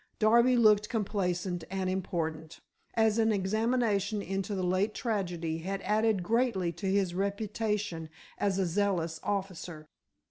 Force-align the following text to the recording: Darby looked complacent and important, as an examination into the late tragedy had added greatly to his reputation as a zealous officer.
Darby 0.17 0.57
looked 0.57 0.89
complacent 0.89 1.63
and 1.69 1.87
important, 1.87 2.59
as 2.95 3.19
an 3.19 3.31
examination 3.31 4.19
into 4.19 4.55
the 4.55 4.63
late 4.63 4.95
tragedy 4.95 5.59
had 5.59 5.79
added 5.83 6.23
greatly 6.23 6.71
to 6.71 6.87
his 6.87 7.13
reputation 7.13 8.09
as 8.39 8.57
a 8.57 8.65
zealous 8.65 9.19
officer. 9.21 9.85